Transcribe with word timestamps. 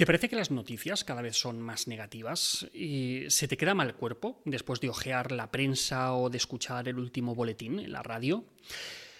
¿Te 0.00 0.06
parece 0.06 0.30
que 0.30 0.36
las 0.36 0.50
noticias 0.50 1.04
cada 1.04 1.20
vez 1.20 1.36
son 1.36 1.60
más 1.60 1.86
negativas? 1.86 2.66
¿Y 2.72 3.24
¿Se 3.28 3.46
te 3.46 3.58
queda 3.58 3.74
mal 3.74 3.94
cuerpo 3.96 4.40
después 4.46 4.80
de 4.80 4.88
hojear 4.88 5.30
la 5.30 5.50
prensa 5.50 6.14
o 6.14 6.30
de 6.30 6.38
escuchar 6.38 6.88
el 6.88 6.98
último 6.98 7.34
boletín 7.34 7.78
en 7.78 7.92
la 7.92 8.02
radio? 8.02 8.46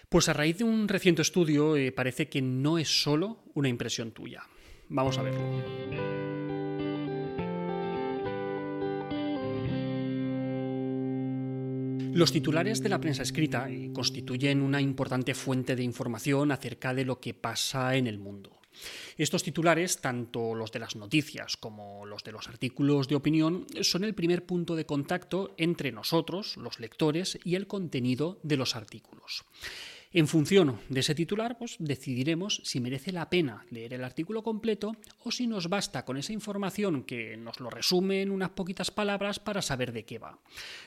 Pues 0.08 0.30
a 0.30 0.32
raíz 0.32 0.56
de 0.56 0.64
un 0.64 0.88
reciente 0.88 1.20
estudio 1.20 1.76
eh, 1.76 1.92
parece 1.92 2.30
que 2.30 2.40
no 2.40 2.78
es 2.78 3.02
solo 3.02 3.44
una 3.52 3.68
impresión 3.68 4.12
tuya. 4.12 4.42
Vamos 4.88 5.18
a 5.18 5.22
verlo. 5.22 5.42
Los 12.14 12.32
titulares 12.32 12.82
de 12.82 12.88
la 12.88 12.98
prensa 12.98 13.22
escrita 13.22 13.68
eh, 13.68 13.90
constituyen 13.92 14.62
una 14.62 14.80
importante 14.80 15.34
fuente 15.34 15.76
de 15.76 15.82
información 15.82 16.52
acerca 16.52 16.94
de 16.94 17.04
lo 17.04 17.20
que 17.20 17.34
pasa 17.34 17.96
en 17.96 18.06
el 18.06 18.18
mundo. 18.18 18.59
Estos 19.16 19.42
titulares, 19.42 20.00
tanto 20.00 20.54
los 20.54 20.72
de 20.72 20.78
las 20.78 20.96
noticias 20.96 21.56
como 21.56 22.06
los 22.06 22.24
de 22.24 22.32
los 22.32 22.48
artículos 22.48 23.08
de 23.08 23.16
opinión, 23.16 23.66
son 23.82 24.04
el 24.04 24.14
primer 24.14 24.44
punto 24.44 24.76
de 24.76 24.86
contacto 24.86 25.54
entre 25.56 25.92
nosotros, 25.92 26.56
los 26.56 26.80
lectores, 26.80 27.38
y 27.44 27.54
el 27.54 27.66
contenido 27.66 28.38
de 28.42 28.56
los 28.56 28.76
artículos. 28.76 29.44
En 30.12 30.26
función 30.26 30.80
de 30.88 31.00
ese 31.00 31.14
titular, 31.14 31.56
pues 31.56 31.76
decidiremos 31.78 32.62
si 32.64 32.80
merece 32.80 33.12
la 33.12 33.30
pena 33.30 33.64
leer 33.70 33.94
el 33.94 34.02
artículo 34.02 34.42
completo 34.42 34.96
o 35.22 35.30
si 35.30 35.46
nos 35.46 35.68
basta 35.68 36.04
con 36.04 36.16
esa 36.16 36.32
información 36.32 37.04
que 37.04 37.36
nos 37.36 37.60
lo 37.60 37.70
resume 37.70 38.22
en 38.22 38.32
unas 38.32 38.50
poquitas 38.50 38.90
palabras 38.90 39.38
para 39.38 39.62
saber 39.62 39.92
de 39.92 40.04
qué 40.04 40.18
va. 40.18 40.40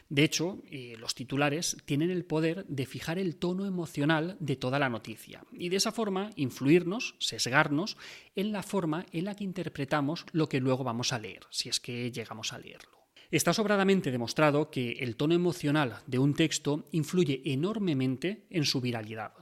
De 0.09 0.25
hecho, 0.25 0.61
eh, 0.69 0.97
los 0.99 1.15
titulares 1.15 1.77
tienen 1.85 2.09
el 2.09 2.25
poder 2.25 2.65
de 2.65 2.85
fijar 2.85 3.17
el 3.17 3.37
tono 3.37 3.65
emocional 3.65 4.35
de 4.41 4.57
toda 4.57 4.77
la 4.77 4.89
noticia 4.89 5.45
y 5.53 5.69
de 5.69 5.77
esa 5.77 5.93
forma 5.93 6.31
influirnos, 6.35 7.15
sesgarnos 7.19 7.95
en 8.35 8.51
la 8.51 8.61
forma 8.61 9.05
en 9.13 9.23
la 9.23 9.35
que 9.37 9.45
interpretamos 9.45 10.25
lo 10.33 10.49
que 10.49 10.59
luego 10.59 10.83
vamos 10.83 11.13
a 11.13 11.19
leer, 11.19 11.43
si 11.49 11.69
es 11.69 11.79
que 11.79 12.11
llegamos 12.11 12.51
a 12.51 12.59
leerlo. 12.59 13.02
Está 13.33 13.51
sobradamente 13.51 14.11
demostrado 14.11 14.69
que 14.69 14.91
el 14.99 15.15
tono 15.15 15.33
emocional 15.33 16.03
de 16.05 16.19
un 16.19 16.35
texto 16.35 16.85
influye 16.91 17.41
enormemente 17.45 18.45
en 18.51 18.63
su 18.63 18.79
viralidad. 18.79 19.33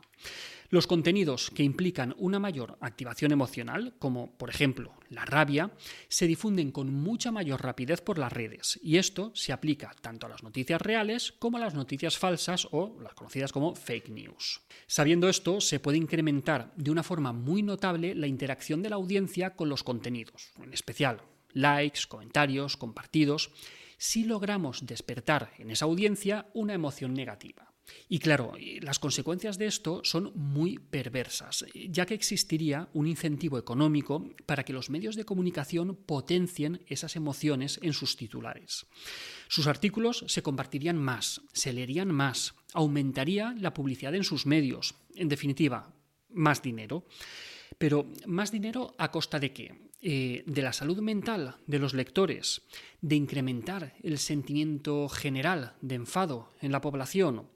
Los 0.70 0.88
contenidos 0.88 1.52
que 1.52 1.64
implican 1.64 2.16
una 2.18 2.40
mayor 2.40 2.78
activación 2.80 3.34
emocional, 3.34 3.94
como 4.00 4.38
por 4.38 4.50
ejemplo 4.50 4.94
la 5.10 5.26
rabia, 5.26 5.72
se 6.08 6.26
difunden 6.26 6.72
con 6.72 6.94
mucha 6.94 7.34
mayor 7.34 7.62
rapidez 7.62 8.00
por 8.00 8.18
las 8.18 8.32
redes 8.32 8.80
y 8.82 8.96
esto 8.96 9.34
se 9.36 9.52
aplica 9.52 9.94
tanto 10.00 10.26
a 10.26 10.30
las 10.30 10.42
noticias 10.42 10.82
reales 10.82 11.34
como 11.34 11.58
a 11.58 11.60
las 11.60 11.74
noticias 11.74 12.18
falsas 12.18 12.70
o 12.72 12.98
las 13.02 13.14
conocidas 13.14 13.52
como 13.52 13.76
fake 13.76 14.08
news. 14.08 14.62
Sabiendo 14.88 15.28
esto, 15.28 15.60
se 15.60 15.82
puede 15.82 15.98
incrementar 15.98 16.72
de 16.78 16.92
una 16.92 17.04
forma 17.04 17.34
muy 17.34 17.62
notable 17.62 18.16
la 18.16 18.28
interacción 18.28 18.82
de 18.82 18.90
la 18.90 18.96
audiencia 18.96 19.58
con 19.58 19.68
los 19.68 19.84
contenidos, 19.84 20.54
en 20.64 20.72
especial 20.72 21.22
likes, 21.54 22.02
comentarios, 22.08 22.78
compartidos, 22.78 23.52
si 24.02 24.24
logramos 24.24 24.88
despertar 24.88 25.54
en 25.60 25.70
esa 25.70 25.86
audiencia 25.86 26.48
una 26.56 26.74
emoción 26.74 27.14
negativa. 27.14 27.72
Y 28.10 28.18
claro, 28.18 28.54
las 28.82 28.98
consecuencias 28.98 29.60
de 29.60 29.68
esto 29.68 30.02
son 30.04 30.32
muy 30.34 30.80
perversas, 30.80 31.66
ya 31.88 32.08
que 32.08 32.16
existiría 32.16 32.90
un 32.94 33.06
incentivo 33.06 33.60
económico 33.60 34.28
para 34.48 34.64
que 34.64 34.74
los 34.74 34.90
medios 34.90 35.16
de 35.16 35.24
comunicación 35.24 35.96
potencien 35.96 36.84
esas 36.88 37.16
emociones 37.16 37.80
en 37.84 37.94
sus 37.94 38.18
titulares. 38.18 38.88
Sus 39.48 39.68
artículos 39.68 40.26
se 40.28 40.42
compartirían 40.42 40.98
más, 40.98 41.42
se 41.54 41.72
leerían 41.72 42.12
más, 42.12 42.56
aumentaría 42.74 43.54
la 43.60 43.76
publicidad 43.76 44.16
en 44.16 44.24
sus 44.24 44.48
medios, 44.48 44.96
en 45.14 45.30
definitiva, 45.30 45.94
más 46.30 46.64
dinero. 46.64 47.06
Pero 47.78 48.08
más 48.26 48.52
dinero 48.52 48.96
a 48.98 49.12
costa 49.12 49.40
de 49.40 49.54
qué? 49.54 49.91
Eh, 50.04 50.42
de 50.48 50.64
la 50.64 50.74
salud 50.74 51.00
mental 51.00 51.58
de 51.68 51.78
los 51.78 51.94
lectores, 51.94 52.64
de 53.02 53.16
incrementar 53.16 53.94
el 54.02 54.18
sentimiento 54.18 55.08
general 55.08 55.74
de 55.82 55.94
enfado 55.94 56.50
en 56.60 56.72
la 56.72 56.82
población. 56.82 57.48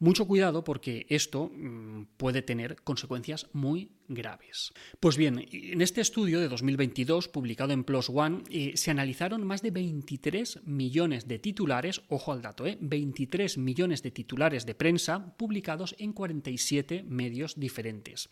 Mucho 0.00 0.26
cuidado 0.26 0.64
porque 0.64 1.06
esto 1.08 1.48
mm, 1.54 2.06
puede 2.16 2.42
tener 2.42 2.74
consecuencias 2.82 3.46
muy 3.52 3.92
graves. 4.10 4.72
Pues 4.98 5.16
bien, 5.16 5.46
en 5.50 5.80
este 5.80 6.00
estudio 6.00 6.40
de 6.40 6.48
2022, 6.48 7.28
publicado 7.28 7.72
en 7.72 7.84
PLOS 7.84 8.10
ONE, 8.10 8.42
eh, 8.50 8.72
se 8.76 8.90
analizaron 8.90 9.46
más 9.46 9.62
de 9.62 9.70
23 9.70 10.60
millones 10.64 11.28
de 11.28 11.38
titulares, 11.38 12.02
ojo 12.08 12.32
al 12.32 12.42
dato, 12.42 12.66
eh, 12.66 12.76
23 12.80 13.56
millones 13.58 14.02
de 14.02 14.10
titulares 14.10 14.66
de 14.66 14.74
prensa 14.74 15.36
publicados 15.36 15.94
en 15.98 16.12
47 16.12 17.04
medios 17.04 17.58
diferentes. 17.58 18.28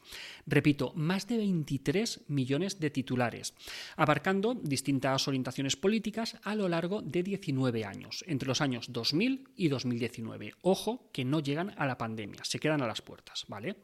Repito, 0.46 0.92
más 0.94 1.26
de 1.26 1.38
23 1.38 2.22
millones 2.28 2.80
de 2.80 2.90
titulares, 2.90 3.54
abarcando 3.96 4.54
distintas 4.54 5.28
orientaciones 5.28 5.76
políticas 5.76 6.36
a 6.42 6.54
lo 6.54 6.68
largo 6.68 7.02
de 7.02 7.22
19 7.22 7.84
años, 7.84 8.24
entre 8.26 8.48
los 8.48 8.60
años 8.60 8.92
2000 8.92 9.48
y 9.56 9.68
2019. 9.68 10.54
Ojo 10.62 11.08
que 11.12 11.24
no 11.24 11.40
llegan 11.40 11.74
a 11.76 11.86
la 11.86 11.98
pandemia, 11.98 12.44
se 12.44 12.58
quedan 12.58 12.82
a 12.82 12.86
las 12.86 13.02
puertas, 13.02 13.44
¿vale? 13.48 13.76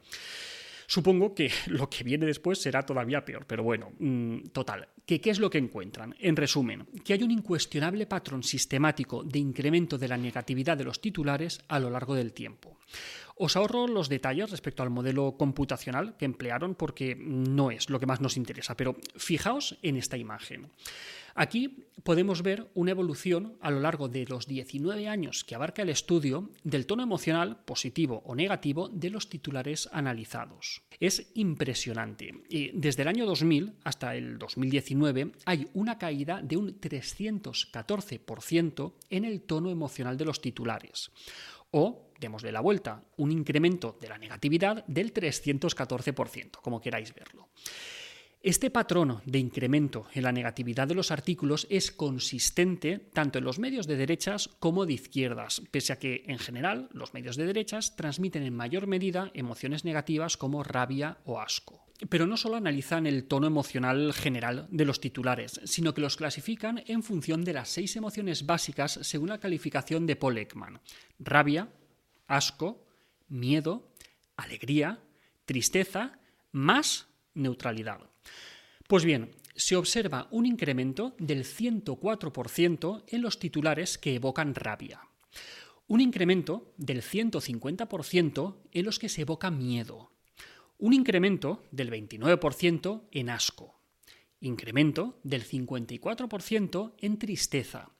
Supongo 0.87 1.34
que 1.34 1.50
lo 1.67 1.89
que 1.89 2.05
viene 2.05 2.27
después 2.27 2.61
será 2.61 2.83
todavía 2.83 3.25
peor, 3.25 3.47
pero 3.47 3.62
bueno, 3.62 3.93
mm, 3.99 4.49
total. 4.53 4.89
¿Qué, 5.06 5.21
¿Qué 5.21 5.31
es 5.31 5.39
lo 5.39 5.50
que 5.50 5.59
encuentran? 5.59 6.15
En 6.19 6.37
resumen, 6.37 6.87
que 7.05 7.12
hay 7.12 7.22
un 7.22 7.31
incuestionable 7.31 8.06
patrón 8.06 8.43
sistemático 8.43 9.23
de 9.23 9.39
incremento 9.39 9.99
de 9.99 10.09
la 10.09 10.17
negatividad 10.17 10.77
de 10.77 10.84
los 10.84 11.00
titulares 11.00 11.61
a 11.69 11.78
lo 11.78 11.91
largo 11.91 12.15
del 12.15 12.33
tiempo. 12.33 12.78
Os 13.37 13.56
ahorro 13.56 13.89
los 13.89 14.09
detalles 14.09 14.50
respecto 14.50 14.83
al 14.83 14.91
modelo 14.91 15.37
computacional 15.37 16.17
que 16.17 16.25
emplearon 16.25 16.77
porque 16.77 17.17
no 17.19 17.73
es 17.73 17.91
lo 17.91 17.99
que 17.99 18.06
más 18.06 18.21
nos 18.21 18.37
interesa, 18.37 18.77
pero 18.77 18.97
fijaos 19.17 19.77
en 19.83 19.97
esta 19.97 20.17
imagen. 20.17 20.71
Aquí 21.34 21.84
podemos 22.05 22.43
ver 22.43 22.71
una 22.75 22.93
evolución 22.93 23.59
a 23.61 23.72
lo 23.72 23.81
largo 23.81 24.09
de 24.09 24.25
los 24.27 24.47
19 24.47 25.09
años 25.09 25.43
que 25.43 25.56
abarca 25.56 25.83
el 25.83 25.89
estudio 25.89 26.50
del 26.62 26.87
tono 26.87 27.03
emocional, 27.03 27.65
positivo 27.65 28.22
o 28.25 28.37
negativo, 28.37 28.89
de 28.89 29.11
los 29.11 29.28
titulares 29.28 29.89
analizados. 29.91 30.83
Es 31.00 31.33
impresionante. 31.34 32.33
Desde 32.75 33.03
el 33.03 33.09
año 33.09 33.27
2000 33.27 33.73
hasta 33.83 34.15
el 34.15 34.39
2019 34.39 35.33
hay 35.44 35.67
una 35.75 35.99
caída 35.99 36.41
de 36.41 36.56
un 36.56 36.81
314% 36.81 38.93
en 39.11 39.25
el 39.25 39.43
tono 39.43 39.71
emocional 39.71 40.17
de 40.17 40.27
los 40.27 40.41
titulares. 40.41 41.11
O, 41.73 42.12
démosle 42.21 42.53
la 42.53 42.61
vuelta, 42.61 43.03
un 43.17 43.33
incremento 43.33 43.99
de 44.00 44.09
la 44.09 44.19
negatividad 44.19 44.87
del 44.87 45.12
314%, 45.12 46.61
como 46.62 46.81
queráis 46.81 47.12
verlo. 47.12 47.49
Este 48.44 48.69
patrón 48.69 49.22
de 49.25 49.38
incremento 49.38 50.05
en 50.12 50.22
la 50.22 50.31
negatividad 50.31 50.87
de 50.87 50.94
los 50.94 51.10
artículos 51.10 51.66
es 51.71 51.91
consistente 51.91 52.99
tanto 52.99 53.38
en 53.38 53.44
los 53.44 53.59
medios 53.59 53.87
de 53.87 53.97
derechas 53.97 54.50
como 54.59 54.84
de 54.84 54.93
izquierdas, 54.93 55.62
pese 55.71 55.94
a 55.94 55.99
que 55.99 56.25
en 56.27 56.38
general 56.38 56.91
los 56.93 57.15
medios 57.15 57.37
de 57.37 57.47
derechas 57.47 57.97
transmiten 57.97 58.43
en 58.43 58.55
mayor 58.55 58.87
medida 58.87 59.31
emociones 59.32 59.87
negativas 59.87 60.37
como 60.37 60.62
rabia 60.62 61.16
o 61.25 61.41
asco. 61.41 61.87
Pero 62.10 62.27
no 62.27 62.37
solo 62.37 62.56
analizan 62.56 63.06
el 63.06 63.25
tono 63.25 63.47
emocional 63.47 64.12
general 64.12 64.69
de 64.71 64.84
los 64.84 65.00
titulares, 65.00 65.62
sino 65.65 65.94
que 65.94 66.03
los 66.03 66.19
clasifican 66.19 66.84
en 66.87 67.03
función 67.03 67.44
de 67.44 67.55
las 67.55 67.71
seis 67.71 67.97
emociones 67.97 68.44
básicas 68.44 68.99
según 69.00 69.31
la 69.31 69.41
calificación 69.41 70.05
de 70.05 70.16
Paul 70.16 70.37
Ekman. 70.37 70.82
Rabia, 71.19 71.72
asco, 72.26 72.84
miedo, 73.26 73.91
alegría, 74.37 75.00
tristeza, 75.47 76.19
más 76.53 77.09
neutralidad. 77.32 78.11
Pues 78.87 79.05
bien, 79.05 79.31
se 79.56 79.77
observa 79.77 80.28
un 80.31 80.47
incremento 80.47 81.15
del 81.19 81.45
104% 81.45 83.05
en 83.06 83.22
los 83.22 83.39
titulares 83.39 83.99
que 83.99 84.15
evocan 84.15 84.55
rabia, 84.55 85.00
un 85.87 86.00
incremento 86.00 86.72
del 86.77 87.03
150% 87.03 88.56
en 88.73 88.84
los 88.84 88.99
que 88.99 89.09
se 89.09 89.23
evoca 89.23 89.50
miedo, 89.50 90.11
un 90.78 90.93
incremento 90.93 91.65
del 91.71 91.91
29% 91.91 93.05
en 93.11 93.31
asco, 93.31 93.81
incremento 94.41 95.19
del 95.23 95.44
54% 95.44 96.94
en 96.99 97.19
tristeza 97.19 97.91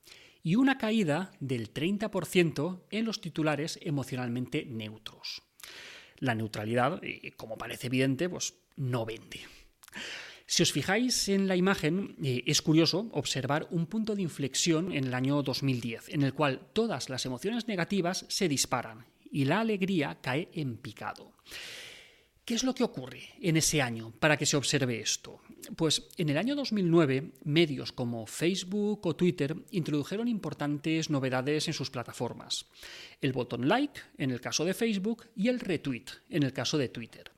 y 0.43 0.57
una 0.57 0.77
caída 0.77 1.33
del 1.41 1.73
30% 1.73 2.83
en 2.91 3.05
los 3.07 3.21
titulares 3.21 3.79
emocionalmente 3.81 4.67
neutros. 4.67 5.43
La 6.19 6.35
neutralidad, 6.35 7.03
eh, 7.03 7.33
como 7.37 7.57
parece 7.57 7.87
evidente, 7.87 8.29
pues 8.29 8.55
no 8.77 9.07
vende. 9.07 9.41
Si 10.47 10.63
os 10.63 10.73
fijáis 10.73 11.29
en 11.29 11.49
la 11.49 11.57
imagen, 11.57 12.17
eh, 12.23 12.45
es 12.47 12.61
curioso 12.61 13.09
observar 13.13 13.67
un 13.71 13.87
punto 13.87 14.15
de 14.15 14.23
inflexión 14.23 14.93
en 14.93 15.05
el 15.05 15.15
año 15.15 15.43
2010, 15.43 16.11
en 16.11 16.23
el 16.23 16.35
cual 16.35 16.69
todas 16.73 17.09
las 17.09 17.25
emociones 17.25 17.67
negativas 17.67 18.27
se 18.29 18.49
disparan 18.49 19.07
y 19.33 19.47
la 19.47 19.61
alegría 19.61 20.19
cae 20.21 20.49
en 20.53 20.77
picado. 20.77 21.33
¿Qué 22.45 22.53
es 22.53 22.63
lo 22.63 22.75
que 22.75 22.85
ocurre 22.85 23.31
en 23.41 23.57
ese 23.57 23.81
año 23.81 24.13
para 24.21 24.37
que 24.37 24.45
se 24.45 24.59
observe 24.59 25.01
esto? 25.01 25.41
Pues 25.77 26.09
en 26.19 26.29
el 26.29 26.37
año 26.37 26.55
2009, 26.55 27.33
medios 27.45 27.91
como 27.91 28.27
Facebook 28.27 29.07
o 29.07 29.17
Twitter 29.17 29.57
introdujeron 29.71 30.29
importantes 30.29 31.09
novedades 31.09 31.69
en 31.69 31.75
sus 31.75 31.89
plataformas. 31.89 32.67
El 33.23 33.33
botón 33.33 33.67
like 33.67 33.99
en 34.19 34.31
el 34.31 34.43
caso 34.43 34.67
de 34.67 34.75
Facebook 34.75 35.25
y 35.35 35.49
el 35.49 35.59
retweet 35.59 36.05
en 36.29 36.43
el 36.43 36.53
caso 36.53 36.77
de 36.77 36.91
Twitter. 36.91 37.33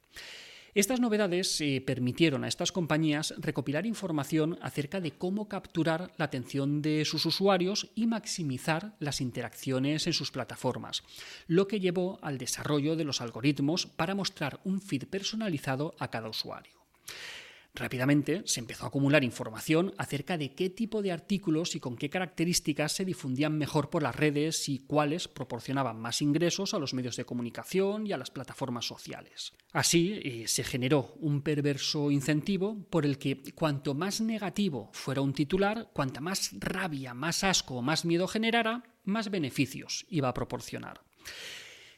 Estas 0.77 1.01
novedades 1.01 1.59
permitieron 1.87 2.45
a 2.45 2.49
estas 2.49 2.71
compañías 2.71 3.33
recopilar 3.39 3.87
información 3.87 4.59
acerca 4.61 5.01
de 5.01 5.13
cómo 5.13 5.49
capturar 5.49 6.13
la 6.19 6.27
atención 6.27 6.83
de 6.83 7.07
sus 7.07 7.25
usuarios 7.25 7.91
y 7.95 8.07
maximizar 8.07 8.95
las 8.99 9.23
interacciones 9.23 10.07
en 10.07 10.13
sus 10.13 10.31
plataformas, 10.31 11.03
lo 11.47 11.67
que 11.67 11.81
llevó 11.81 12.19
al 12.21 12.37
desarrollo 12.37 12.95
de 12.95 13.05
los 13.05 13.23
algoritmos 13.23 13.87
para 13.87 14.15
mostrar 14.15 14.61
un 14.65 14.83
feed 14.83 15.05
personalizado 15.07 15.95
a 15.99 16.11
cada 16.11 16.29
usuario. 16.29 16.75
Rápidamente 17.77 18.43
se 18.47 18.61
empezó 18.61 18.85
a 18.85 18.89
acumular 18.89 19.23
información 19.23 19.93
acerca 19.99 20.39
de 20.39 20.55
qué 20.55 20.71
tipo 20.71 21.03
de 21.03 21.13
artículos 21.13 21.77
y 21.77 21.81
con 21.81 21.97
qué 21.97 22.09
características 22.09 22.93
se 22.93 23.05
difundían 23.05 23.59
mejor 23.59 23.91
por 23.91 24.03
las 24.03 24.17
redes 24.17 24.71
y 24.71 24.79
cuáles 24.79 25.29
proporcionaban 25.29 26.01
más 26.01 26.23
ingresos 26.23 26.73
a 26.73 26.79
los 26.79 26.95
medios 26.95 27.17
de 27.17 27.27
comunicación 27.27 28.07
y 28.07 28.13
a 28.13 28.17
las 28.17 28.31
plataformas 28.31 28.87
sociales. 28.87 29.53
Así 29.73 30.21
eh, 30.25 30.49
se 30.49 30.65
generó 30.65 31.13
un 31.21 31.43
perverso 31.43 32.11
incentivo 32.11 32.83
por 32.89 33.05
el 33.05 33.19
que 33.19 33.43
cuanto 33.55 33.93
más 33.93 34.23
negativo 34.23 34.89
fuera 34.95 35.21
un 35.21 35.35
titular, 35.35 35.91
cuanta 35.93 36.23
más 36.23 36.53
rabia, 36.59 37.13
más 37.13 37.45
asco 37.45 37.75
o 37.75 37.83
más 37.83 38.07
miedo 38.07 38.27
generara, 38.27 38.85
más 39.05 39.31
beneficios 39.31 40.07
iba 40.09 40.31
a 40.31 40.35
proporcionar. 40.35 41.03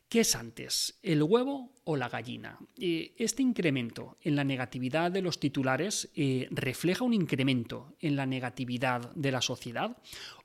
¿Qué 0.08 0.20
es 0.20 0.34
antes, 0.36 0.98
el 1.02 1.22
huevo 1.22 1.74
o 1.84 1.94
la 1.94 2.08
gallina? 2.08 2.58
Eh, 2.78 3.14
este 3.18 3.42
incremento 3.42 4.16
en 4.22 4.36
la 4.36 4.44
negatividad 4.44 5.12
de 5.12 5.20
los 5.20 5.38
titulares 5.38 6.08
eh, 6.14 6.48
refleja 6.50 7.04
un 7.04 7.12
incremento 7.12 7.94
en 8.00 8.16
la 8.16 8.24
negatividad 8.24 9.14
de 9.14 9.32
la 9.32 9.42
sociedad 9.42 9.98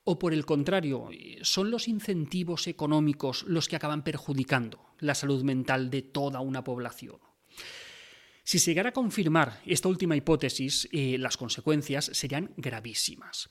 o 0.04 0.20
por 0.20 0.34
el 0.34 0.46
contrario, 0.46 1.08
eh, 1.14 1.38
son 1.44 1.72
los 1.72 1.88
incentivos 1.88 2.68
económicos 2.68 3.44
los 3.44 3.70
que 3.70 3.78
acaban 3.78 4.04
perjudicando 4.04 4.86
la 5.00 5.16
salud 5.16 5.44
mental 5.44 5.90
de 5.90 6.02
toda 6.02 6.42
una 6.42 6.66
población. 6.66 7.20
Si 8.54 8.60
se 8.60 8.70
llegara 8.70 8.90
a 8.90 8.94
confirmar 8.94 9.64
esta 9.66 9.90
última 9.90 10.16
hipótesis, 10.16 10.88
eh, 10.92 11.18
las 11.18 11.38
consecuencias 11.38 12.12
serían 12.14 12.54
gravísimas. 12.56 13.50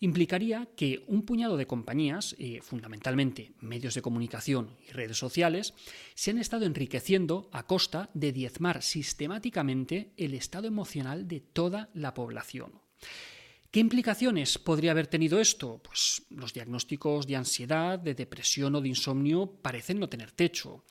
Implicaría 0.00 0.68
que 0.76 1.04
un 1.06 1.22
puñado 1.22 1.56
de 1.56 1.66
compañías, 1.66 2.36
eh, 2.38 2.60
fundamentalmente 2.60 3.54
medios 3.62 3.94
de 3.94 4.02
comunicación 4.02 4.76
y 4.86 4.92
redes 4.92 5.16
sociales, 5.16 5.72
se 6.14 6.32
han 6.32 6.38
estado 6.38 6.66
enriqueciendo 6.66 7.48
a 7.50 7.66
costa 7.66 8.10
de 8.12 8.30
diezmar 8.30 8.82
sistemáticamente 8.82 10.12
el 10.18 10.34
estado 10.34 10.68
emocional 10.68 11.26
de 11.26 11.40
toda 11.40 11.88
la 11.94 12.12
población. 12.12 12.82
¿Qué 13.70 13.80
implicaciones 13.80 14.58
podría 14.58 14.90
haber 14.90 15.06
tenido 15.06 15.40
esto? 15.40 15.80
Pues 15.82 16.24
los 16.28 16.52
diagnósticos 16.52 17.26
de 17.26 17.36
ansiedad, 17.36 17.98
de 17.98 18.12
depresión 18.12 18.74
o 18.74 18.82
de 18.82 18.88
insomnio 18.88 19.46
parecen 19.46 19.98
no 19.98 20.10
tener 20.10 20.30
techo. 20.30 20.84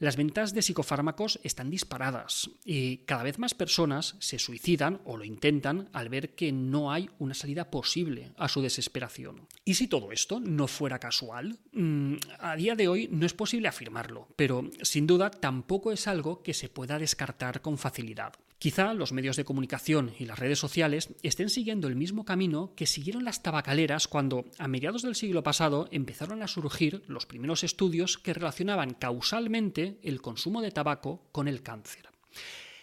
Las 0.00 0.16
ventas 0.16 0.54
de 0.54 0.62
psicofármacos 0.62 1.38
están 1.42 1.68
disparadas 1.68 2.48
y 2.64 3.04
cada 3.04 3.22
vez 3.22 3.38
más 3.38 3.52
personas 3.52 4.16
se 4.18 4.38
suicidan 4.38 5.02
o 5.04 5.18
lo 5.18 5.26
intentan 5.26 5.90
al 5.92 6.08
ver 6.08 6.34
que 6.34 6.52
no 6.52 6.90
hay 6.90 7.10
una 7.18 7.34
salida 7.34 7.70
posible 7.70 8.32
a 8.38 8.48
su 8.48 8.62
desesperación. 8.62 9.46
¿Y 9.62 9.74
si 9.74 9.88
todo 9.88 10.10
esto 10.10 10.40
no 10.40 10.68
fuera 10.68 10.98
casual? 10.98 11.58
Mm, 11.72 12.14
a 12.38 12.56
día 12.56 12.76
de 12.76 12.88
hoy 12.88 13.08
no 13.12 13.26
es 13.26 13.34
posible 13.34 13.68
afirmarlo, 13.68 14.26
pero 14.36 14.70
sin 14.80 15.06
duda 15.06 15.30
tampoco 15.30 15.92
es 15.92 16.08
algo 16.08 16.42
que 16.42 16.54
se 16.54 16.70
pueda 16.70 16.98
descartar 16.98 17.60
con 17.60 17.76
facilidad. 17.76 18.32
Quizá 18.60 18.92
los 18.92 19.12
medios 19.12 19.36
de 19.36 19.46
comunicación 19.46 20.12
y 20.18 20.26
las 20.26 20.38
redes 20.38 20.58
sociales 20.58 21.14
estén 21.22 21.48
siguiendo 21.48 21.88
el 21.88 21.96
mismo 21.96 22.26
camino 22.26 22.74
que 22.76 22.84
siguieron 22.84 23.24
las 23.24 23.42
tabacaleras 23.42 24.06
cuando, 24.06 24.44
a 24.58 24.68
mediados 24.68 25.00
del 25.00 25.14
siglo 25.14 25.42
pasado, 25.42 25.88
empezaron 25.92 26.42
a 26.42 26.46
surgir 26.46 27.02
los 27.06 27.24
primeros 27.24 27.64
estudios 27.64 28.18
que 28.18 28.34
relacionaban 28.34 28.92
causalmente 28.92 29.98
el 30.02 30.20
consumo 30.20 30.60
de 30.60 30.72
tabaco 30.72 31.26
con 31.32 31.48
el 31.48 31.62
cáncer. 31.62 32.10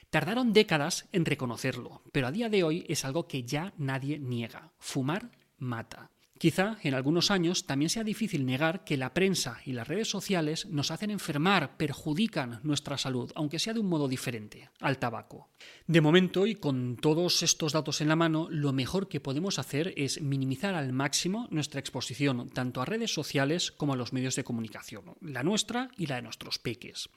Tardaron 0.09 0.51
décadas 0.51 1.07
en 1.11 1.25
reconocerlo, 1.25 2.01
pero 2.11 2.25
a 2.25 2.31
día 2.31 2.49
de 2.49 2.63
hoy 2.63 2.83
es 2.89 3.05
algo 3.05 3.27
que 3.27 3.43
ya 3.43 3.75
nadie 3.77 4.17
niega. 4.17 4.71
Fumar 4.79 5.29
mata. 5.59 6.09
Quizá 6.37 6.77
en 6.83 6.93
algunos 6.93 7.31
años 7.31 7.65
también 7.65 7.89
sea 7.89 8.03
difícil 8.03 8.45
negar 8.45 8.83
que 8.83 8.97
la 8.97 9.13
prensa 9.13 9.59
y 9.65 9.71
las 9.73 9.87
redes 9.87 10.09
sociales 10.09 10.67
nos 10.67 10.91
hacen 10.91 11.09
enfermar, 11.09 11.77
perjudican 11.77 12.59
nuestra 12.63 12.97
salud, 12.97 13.31
aunque 13.35 13.59
sea 13.59 13.73
de 13.73 13.79
un 13.79 13.89
modo 13.89 14.07
diferente 14.07 14.69
al 14.79 14.99
tabaco. 14.99 15.49
De 15.87 16.01
momento, 16.01 16.45
y 16.45 16.55
con 16.55 16.97
todos 16.97 17.41
estos 17.43 17.73
datos 17.73 18.01
en 18.01 18.09
la 18.09 18.15
mano, 18.15 18.47
lo 18.51 18.73
mejor 18.73 19.07
que 19.07 19.19
podemos 19.19 19.57
hacer 19.57 19.93
es 19.97 20.21
minimizar 20.21 20.75
al 20.75 20.93
máximo 20.93 21.47
nuestra 21.49 21.79
exposición 21.79 22.49
tanto 22.49 22.81
a 22.81 22.85
redes 22.85 23.13
sociales 23.13 23.71
como 23.71 23.93
a 23.93 23.95
los 23.95 24.13
medios 24.13 24.35
de 24.35 24.43
comunicación, 24.43 25.15
la 25.21 25.43
nuestra 25.43 25.89
y 25.97 26.05
la 26.05 26.17
de 26.17 26.21
nuestros 26.21 26.59
peques. 26.59 27.09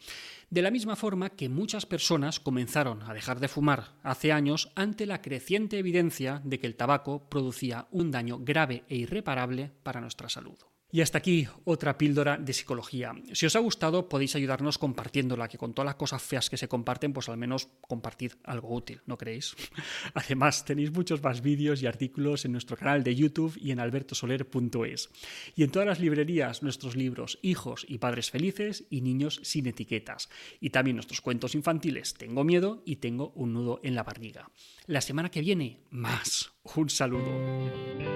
De 0.48 0.62
la 0.62 0.70
misma 0.70 0.96
forma 0.96 1.30
que 1.30 1.48
muchas 1.48 1.86
personas 1.86 2.40
comenzaron 2.40 3.02
a 3.02 3.14
dejar 3.14 3.40
de 3.40 3.48
fumar 3.48 3.92
hace 4.02 4.32
años 4.32 4.70
ante 4.74 5.06
la 5.06 5.20
creciente 5.20 5.78
evidencia 5.78 6.40
de 6.44 6.58
que 6.58 6.66
el 6.66 6.76
tabaco 6.76 7.28
producía 7.28 7.86
un 7.90 8.10
daño 8.10 8.38
grave 8.38 8.84
e 8.88 8.96
irreparable 9.10 9.72
para 9.82 10.00
nuestra 10.00 10.28
salud. 10.28 10.58
Y 10.92 11.02
hasta 11.02 11.18
aquí 11.18 11.46
otra 11.64 11.96
píldora 11.96 12.36
de 12.36 12.52
psicología. 12.52 13.12
Si 13.32 13.46
os 13.46 13.54
ha 13.54 13.60
gustado 13.60 14.08
podéis 14.08 14.34
ayudarnos 14.34 14.76
compartiéndola, 14.76 15.46
que 15.46 15.58
con 15.58 15.72
todas 15.72 15.86
las 15.86 15.94
cosas 15.94 16.20
feas 16.20 16.50
que 16.50 16.56
se 16.56 16.66
comparten, 16.66 17.12
pues 17.12 17.28
al 17.28 17.36
menos 17.36 17.68
compartid 17.80 18.32
algo 18.42 18.74
útil, 18.74 19.00
¿no 19.06 19.16
creéis? 19.16 19.54
Además 20.14 20.64
tenéis 20.64 20.90
muchos 20.90 21.22
más 21.22 21.42
vídeos 21.42 21.80
y 21.82 21.86
artículos 21.86 22.44
en 22.44 22.52
nuestro 22.52 22.76
canal 22.76 23.04
de 23.04 23.14
YouTube 23.14 23.56
y 23.60 23.70
en 23.70 23.78
albertosoler.es. 23.78 25.10
Y 25.54 25.62
en 25.62 25.70
todas 25.70 25.86
las 25.86 26.00
librerías 26.00 26.62
nuestros 26.62 26.96
libros 26.96 27.38
Hijos 27.42 27.86
y 27.88 27.98
Padres 27.98 28.30
Felices 28.30 28.84
y 28.90 29.02
Niños 29.02 29.40
sin 29.44 29.68
etiquetas. 29.68 30.28
Y 30.58 30.70
también 30.70 30.96
nuestros 30.96 31.20
cuentos 31.20 31.54
infantiles 31.54 32.14
Tengo 32.14 32.42
miedo 32.42 32.82
y 32.84 32.96
Tengo 32.96 33.30
un 33.36 33.52
nudo 33.52 33.80
en 33.84 33.94
la 33.94 34.02
barriga. 34.02 34.50
La 34.86 35.00
semana 35.00 35.30
que 35.30 35.40
viene, 35.40 35.82
más. 35.90 36.50
Un 36.74 36.90
saludo. 36.90 38.09